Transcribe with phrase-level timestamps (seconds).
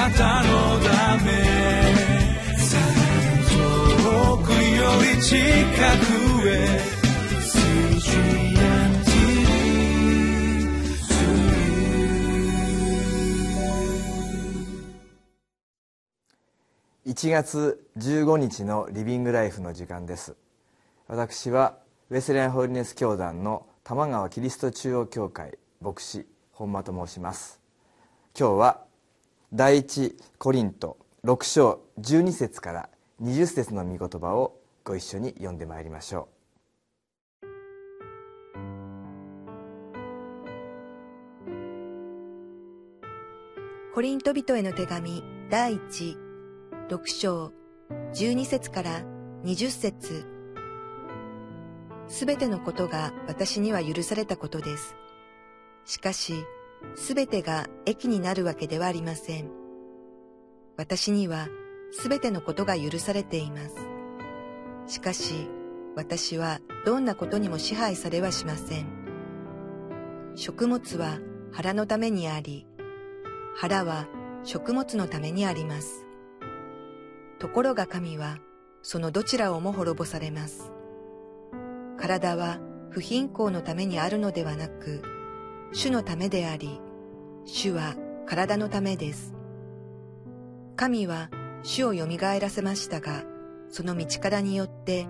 [0.00, 1.30] なたのため。
[4.02, 4.56] 遠くよ
[5.14, 6.80] り近くへ。
[17.06, 20.34] 1月15日のリビングライフの時間です。
[21.08, 21.76] 私は
[22.08, 27.60] ウェスレンホリネス教団の玉川キリスト中央教会牧師本間と申します。
[28.38, 28.89] 今日は
[29.52, 32.88] 第一コリント6章12節から
[33.20, 36.40] 20節の御言葉をご一緒に読んでまいりましょう
[43.92, 46.16] コリント人への手紙第一
[46.88, 47.52] 6章
[48.14, 49.02] 12節から
[49.44, 50.26] 20節
[52.06, 54.96] すべてのことが私には許されたことです。
[55.84, 56.34] しかし、
[56.94, 59.50] すべてが益になるわけではありません。
[60.76, 61.48] 私には
[61.92, 63.76] すべてのことが許されています。
[64.86, 65.48] しかし、
[65.96, 68.86] 私はどんなことにも支配されはしません。
[70.34, 71.18] 食物は
[71.52, 72.66] 腹のためにあり、
[73.56, 74.06] 腹は
[74.44, 76.06] 食物のためにあります。
[77.38, 78.38] ところが神は
[78.82, 80.72] そのどちらをも滅ぼされます。
[81.98, 82.58] 体は
[82.90, 85.02] 不貧困のためにあるのではなく、
[85.72, 86.80] 主のためであり、
[87.44, 87.94] 主は
[88.26, 89.34] 体のためです。
[90.76, 91.30] 神は
[91.62, 92.06] 主を蘇
[92.40, 93.22] らせましたが、
[93.68, 95.06] その道からによって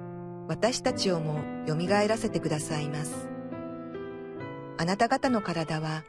[0.49, 3.29] 私たちをも蘇らせてくださいます。
[4.77, 6.05] あなた方の体は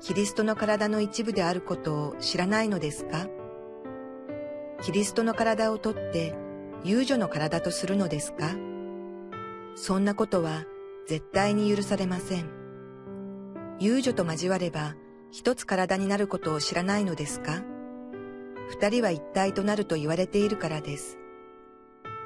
[0.00, 3.26] キリストの体の一部であることを知らないのですか？
[4.82, 6.34] キリストの体をとって
[6.82, 8.50] 遊女の体とするのですか？
[9.76, 10.64] そんなことは
[11.06, 12.63] 絶対に許されません。
[13.80, 14.94] 遊女と交われば
[15.30, 17.62] 一つ体になることを知らないのですか？
[18.68, 21.18] 二人は一体となると言われているからです。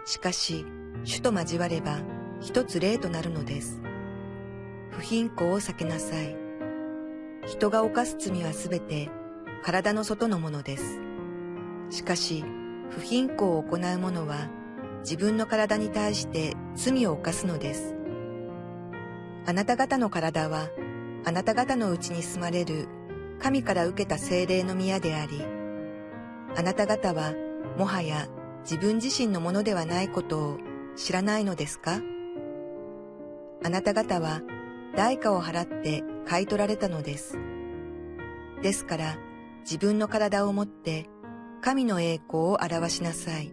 [0.05, 0.67] しかし、
[1.05, 2.01] 主と交われば
[2.41, 3.81] 一つ霊となるのです。
[4.91, 6.37] 不貧困を避けなさい。
[7.47, 9.09] 人が犯す罪はすべて
[9.63, 11.01] 体の外のものです。
[11.89, 12.45] しかし、
[12.91, 14.51] 不貧困を行う者は
[15.01, 17.95] 自分の体に対して罪を犯すのです。
[19.47, 20.69] あなた方の体は
[21.25, 22.89] あなた方のうちに住まれる
[23.39, 25.45] 神から受けた精霊の宮であり、
[26.57, 27.35] あなた方は
[27.77, 28.29] もはや
[28.63, 30.59] 自分自身のものではないことを
[30.97, 32.01] 知らないのですか？
[33.65, 34.41] あなた方は
[34.97, 37.39] 代価を払って買い取られたのです。
[38.63, 39.17] ですから
[39.61, 41.07] 自分の体を持って
[41.61, 43.53] 神の栄光を表しなさい。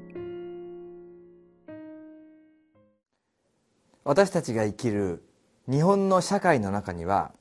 [4.03, 5.23] 私たちが生きる
[5.69, 7.33] 日本の社会の中には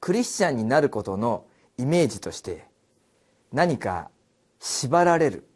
[0.00, 2.66] クリスチャンになることのイメージとして
[3.52, 4.10] 何か
[4.60, 5.48] 縛られる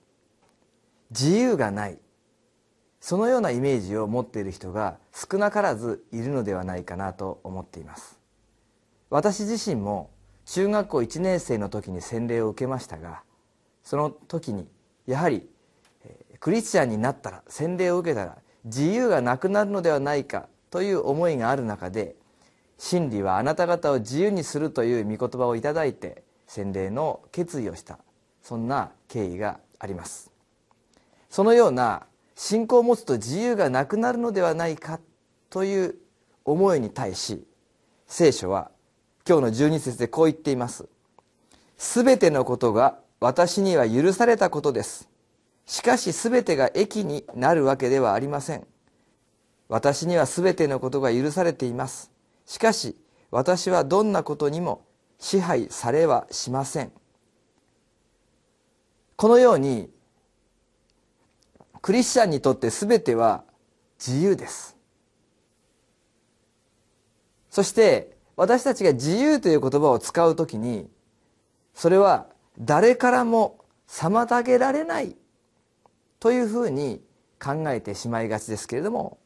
[1.11, 1.99] 自由がない
[3.01, 8.19] そのようなイメージを持っている人が少なからずいるのではないかなと思っています。
[9.11, 10.11] 私自身も
[10.47, 13.23] 中学校1年生の時に洗礼を受けましたが
[13.83, 14.67] その時に
[15.07, 15.47] やはり
[16.41, 22.17] クリスチャンになったら洗礼を受けたら自由がなくなるのではないかという思いがある中で
[22.79, 27.99] 真理はあなた方を自由にするという御言葉をいただいて洗礼の決意をした。
[28.43, 30.31] そんな経緯があります。
[31.31, 35.01] そのような信仰を持つと自由がなくなるのではないか
[35.49, 35.95] という
[36.45, 37.47] 思いに対し
[38.07, 38.71] 聖書は
[39.27, 40.89] 今日の12節でこう言っています。
[41.79, 45.09] すべてのことが私には許されたことです。
[45.67, 48.67] しかし全てが益になるわけではありません。
[49.69, 52.12] 私には全てのことが許されています。
[52.47, 52.97] しかし
[53.31, 54.85] 私はどんなことにも
[55.19, 56.93] 支配されはしません。
[59.17, 59.89] このように
[61.81, 63.45] クリスチャンにとって全ては
[64.05, 64.77] 自由です。
[67.51, 70.89] そして私たちが自由という言葉を使う時に
[71.75, 72.27] それは
[72.59, 75.17] 誰からも妨げられない
[76.19, 77.03] というふうに
[77.39, 79.19] 考えてしまいがちですけれども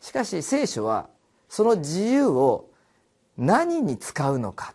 [0.00, 1.08] しかし聖書は
[1.48, 2.70] その自由を
[3.36, 4.74] 何に使うのか。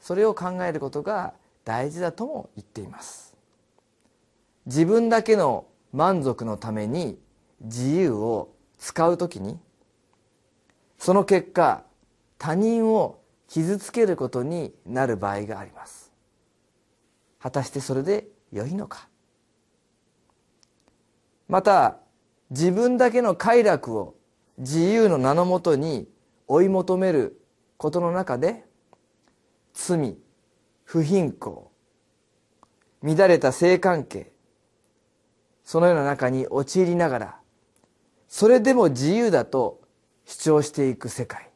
[0.00, 1.34] それを考えることが
[1.64, 3.34] 大事だとも言っています。
[4.66, 7.18] 自分だけの満足のために
[7.60, 9.58] 自由を使う時に
[10.98, 11.84] その結果
[12.38, 16.12] 他人を傷つけることになる場合があります。
[17.40, 19.08] 果たしてそれで良いのか。
[21.48, 21.98] また
[22.50, 24.15] 自分だけの快楽を
[24.58, 26.08] 自由の名のもとに
[26.46, 27.40] 追い求める
[27.76, 28.64] ことの中で
[29.74, 30.16] 罪
[30.84, 31.64] 不貧困
[33.02, 34.32] 乱れた性関係
[35.64, 37.36] そのような中に陥りながら
[38.28, 39.80] それでも自由だと
[40.24, 41.50] 主張していく世界。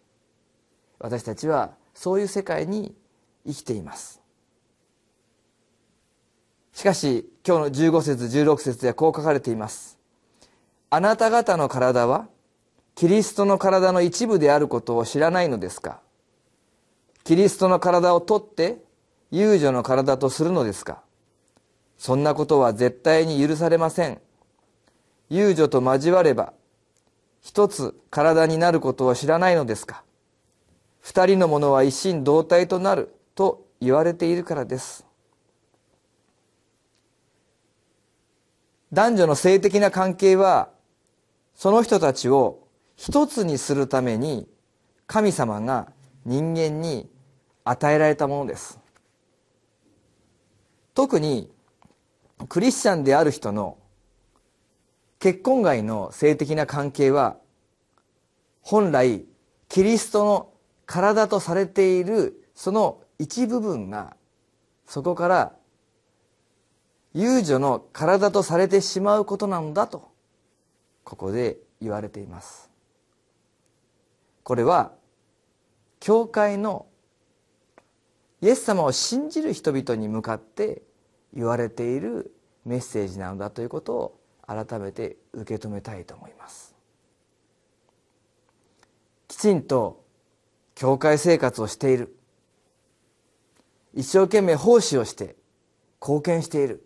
[0.98, 2.94] 私たちはそういう世界に
[3.46, 4.22] 生きています。
[6.72, 9.98] しかし今日の15節16節ではこう書かれています。
[10.88, 12.28] あなた方の体は
[12.94, 16.00] キリストの体の一部であることを知らないのですか？
[17.24, 18.78] キリストの体を取って
[19.30, 21.02] 遊女の体とするのですか？
[21.96, 24.20] そんなことは絶対に許されません。
[25.28, 26.52] 遊女と交われば
[27.40, 30.02] 一つ体になることを知らないのですか？
[31.00, 35.06] 二人のものは一心同体となると言われているからです。
[38.92, 40.68] 男女の性的な関係は
[41.54, 42.59] その人たちを
[43.00, 44.46] 一つにするために
[45.06, 45.90] 神様が
[46.26, 47.08] 人間に
[47.64, 48.78] 与えられたものです。
[50.92, 51.50] 特に
[52.50, 53.78] クリスチャンである人の
[55.18, 57.38] 結婚外の性的な関係は
[58.60, 59.24] 本来
[59.70, 60.52] キリストの
[60.84, 64.14] 体とされているその一部分が
[64.84, 65.52] そこから
[67.14, 70.10] 遊女の体とされてしまうことなのだと
[71.02, 72.69] ここで言われています。
[74.42, 74.92] これは
[76.00, 76.86] 教会の
[78.40, 80.82] イエス様を信じる人々に向かって
[81.34, 82.34] 言われている
[82.64, 86.74] メッセージなのだということを改めて受け止めたいと思います。
[89.28, 90.04] きちんと
[90.74, 92.16] 教会生活をしている。
[93.94, 95.36] 一生懸命奉仕をして
[96.00, 96.84] 貢献している。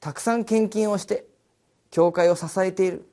[0.00, 1.26] たくさん献金をして
[1.90, 3.08] 教会を支えている。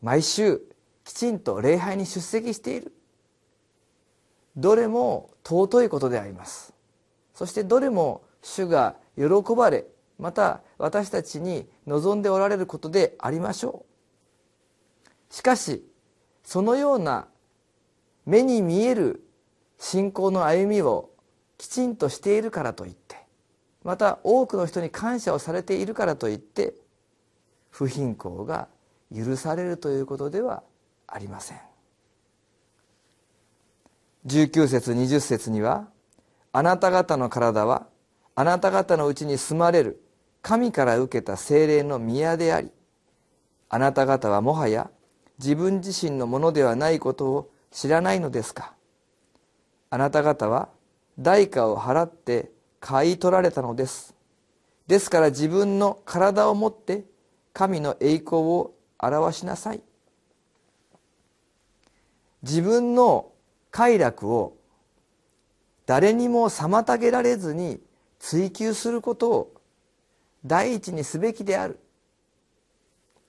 [0.00, 0.62] 毎週
[1.08, 2.92] きちんと礼拝に出席している。
[4.58, 6.74] どれも尊いことであります。
[7.32, 9.24] そしてどれも主が喜
[9.56, 9.86] ばれ
[10.18, 13.86] また私たちに望んでおられることでありましょ
[15.30, 15.34] う。
[15.34, 15.82] しかし
[16.44, 17.26] そのような
[18.26, 19.24] 目に見える
[19.78, 21.08] 信仰の歩みを
[21.56, 23.16] きちんとしているからといって
[23.82, 26.74] また多くの人に感謝をされているからといって
[27.70, 28.68] 不貧困が
[29.10, 30.62] 許されるということでは
[31.08, 31.58] ありません。
[34.26, 35.88] 19節20節には
[36.52, 37.86] 「あなた方の体は
[38.34, 40.02] あなた方のうちに住まれる
[40.42, 42.70] 神から受けた精霊の宮であり
[43.68, 44.90] あなた方はもはや
[45.38, 48.74] 自分自身のものではないことを知らないのですか。
[49.90, 50.68] あなた方は
[51.18, 52.50] 代価を払って
[52.80, 54.14] 買い取られたのです。
[54.86, 57.04] ですから自分の体をもって
[57.52, 59.82] 神の栄光を表しなさい。
[62.42, 63.32] 自分の
[63.70, 64.56] 快楽を
[65.86, 67.80] 誰にも妨げられずに
[68.18, 69.54] 追求することを
[70.44, 71.78] 第一にすべきである。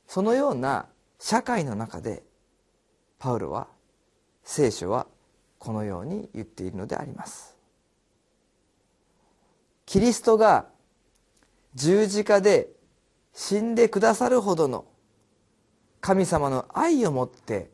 [0.07, 0.88] そのような
[1.19, 2.23] 社会の中で
[3.19, 3.67] パウロは
[4.44, 5.07] 聖書は
[5.59, 7.56] このように言っているのであります。
[9.85, 10.67] キリストが
[11.75, 12.69] 十字架で
[13.33, 14.85] 死んでくださるほどの
[16.01, 17.69] 神様の愛をもって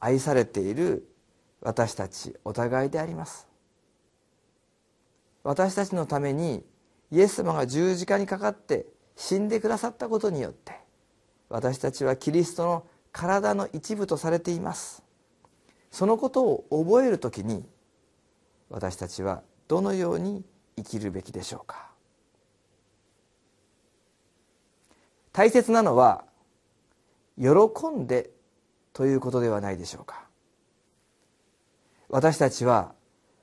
[0.00, 1.08] 愛されている
[1.60, 3.46] 私たちお互いであります。
[5.42, 6.64] 私たちのために
[7.10, 10.72] イエス様が十字架にかかって死んでくださったことによって
[11.48, 15.02] 私たちはキリストの体の一部とされています。
[15.90, 17.64] そのことを覚える時に
[18.68, 20.44] 私たちはどのように
[20.76, 21.90] 生きるべきでしょうか。
[25.32, 26.24] 大切なのは
[27.38, 27.46] 喜
[27.94, 28.30] んで
[28.96, 30.24] ということではないでしょうか。
[32.08, 32.94] 私たちは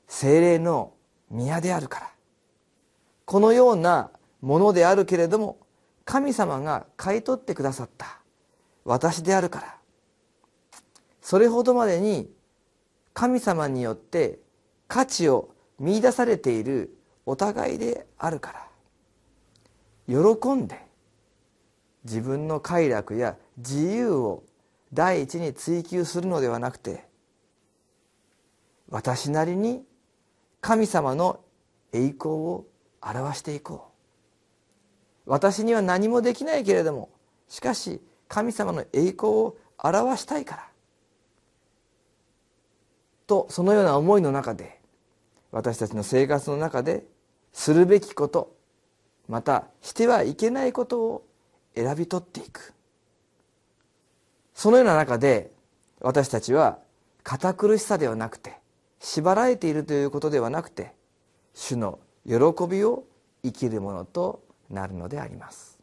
[0.08, 0.96] 精霊の
[1.30, 2.12] 宮であるから。
[3.26, 4.10] このような
[4.42, 5.60] ものであるけれども
[6.06, 8.20] 神様が買い取ってくださった。
[8.84, 9.78] 私であるから。
[11.22, 12.34] それほどまでに
[13.14, 14.40] 神様によって
[14.88, 18.54] 価値を見出されているお互いであるか
[20.08, 20.26] ら。
[20.34, 20.84] 喜んで
[22.06, 24.44] 自分の快楽や自由を
[24.94, 27.06] 第一に追求するのではなくて
[28.90, 29.84] 私なりに
[30.62, 31.40] 神様の
[31.92, 32.66] 栄光を
[33.02, 33.90] 表していこ
[35.26, 35.30] う。
[35.30, 37.10] 私には何もできないけれども
[37.48, 40.70] しかし神様の栄光を表したいから。
[43.26, 44.80] とそのような思いの中で
[45.52, 47.06] 私たちの生活の中で
[47.52, 48.56] するべきこと
[49.28, 51.26] またしてはいけないことを
[51.74, 52.74] 選び取っていく。
[54.54, 55.52] そのような中で
[56.00, 56.80] 私たちは
[57.24, 58.58] 堅苦しさではなくて
[59.00, 60.94] 縛られているということではなくて
[61.54, 62.36] 主の喜
[62.68, 63.04] びを
[63.44, 65.80] 生きるものとなるのであります。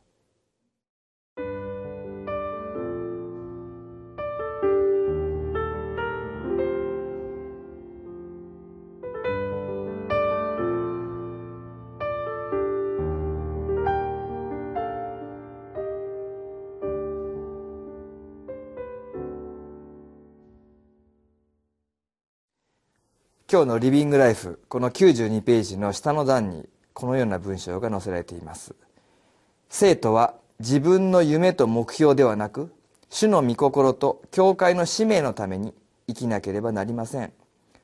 [23.52, 28.76] 今日のリビングライフこの92ページの下の段にこのような文章が載せられています。
[29.68, 32.72] 生徒は自分の夢と目標ではなく
[33.08, 35.74] 主の御心と教会の使命のために
[36.06, 37.32] 生きなければなりません。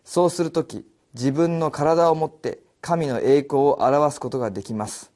[0.05, 5.11] そうする時自分の体をもって神の栄光を表すことができます。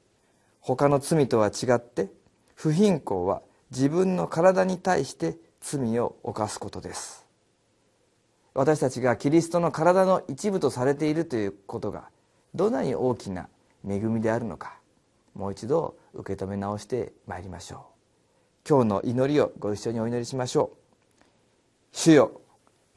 [0.59, 2.09] 他の罪とは違って
[2.55, 7.20] 不貧困は自分の体に対して罪を犯すことです。
[8.53, 12.09] 私たちがキリストの体の一部とされているということが
[12.53, 13.47] どんなに大きな
[13.87, 14.77] 恵みであるのか
[15.33, 17.79] もう一度受け止め直してまいりましょう。
[18.67, 20.77] 今日の祈りをご一緒にお祈りしましょう。
[21.93, 22.41] 主よ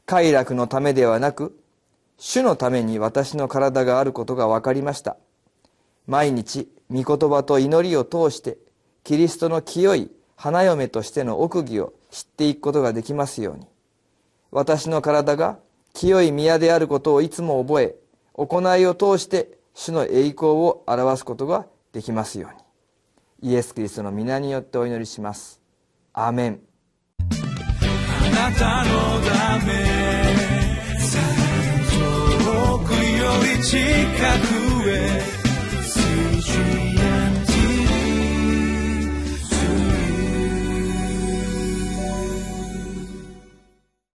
[0.05, 1.57] 快楽のためではなく
[2.17, 5.17] 主のために私の体があることが分かりました。
[6.07, 8.57] 毎日御言葉と祈りを通して
[9.03, 13.65] キリストの清い花嫁としての奥義を知っていくことができますように。
[14.51, 15.59] 私の体が
[15.93, 17.95] 清い宮であることをいつも覚え
[18.33, 23.51] 行いを通して主の栄光を表すことができますように。
[23.51, 25.61] イエス・キリストの皆によってお祈りします。
[26.13, 26.59] アーメン。
[27.19, 28.89] あなたの
[29.21, 29.73] ため
[31.93, 33.77] 遠くより近
[34.83, 35.45] くへ